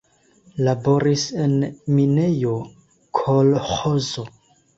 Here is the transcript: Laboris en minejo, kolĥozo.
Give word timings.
Laboris 0.67 1.25
en 1.43 1.53
minejo, 1.99 2.55
kolĥozo. 3.21 4.27